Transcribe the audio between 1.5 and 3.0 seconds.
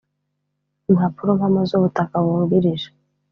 z ubutaka bungirije